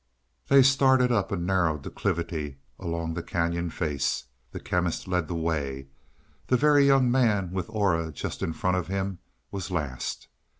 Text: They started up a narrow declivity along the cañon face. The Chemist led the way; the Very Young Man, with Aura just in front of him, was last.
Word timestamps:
They 0.47 0.63
started 0.63 1.11
up 1.11 1.31
a 1.31 1.35
narrow 1.37 1.77
declivity 1.77 2.57
along 2.79 3.13
the 3.13 3.21
cañon 3.21 3.71
face. 3.71 4.23
The 4.51 4.59
Chemist 4.59 5.07
led 5.07 5.27
the 5.27 5.35
way; 5.35 5.89
the 6.47 6.57
Very 6.57 6.87
Young 6.87 7.11
Man, 7.11 7.51
with 7.51 7.69
Aura 7.69 8.11
just 8.11 8.41
in 8.41 8.53
front 8.53 8.77
of 8.77 8.87
him, 8.87 9.19
was 9.51 9.69
last. 9.69 10.27